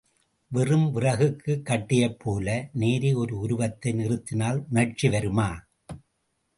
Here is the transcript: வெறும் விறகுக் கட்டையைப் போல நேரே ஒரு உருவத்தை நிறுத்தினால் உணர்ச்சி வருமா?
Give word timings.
வெறும் 0.47 0.95
விறகுக் 0.95 1.61
கட்டையைப் 1.63 2.19
போல 2.19 2.69
நேரே 2.73 3.13
ஒரு 3.13 3.37
உருவத்தை 3.37 3.93
நிறுத்தினால் 3.93 4.63
உணர்ச்சி 4.69 5.09
வருமா? 5.09 5.49